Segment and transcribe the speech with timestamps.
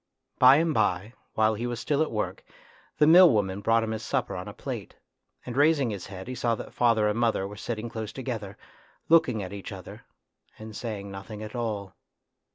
[0.39, 2.43] By and by, while he was still at work,
[2.97, 4.95] the mill woman brought him his supper on a plate,
[5.45, 8.57] and raising his head he saw that father and mother were sitting close together,
[9.09, 10.03] looking at each other,
[10.57, 11.93] and saying nothing at all.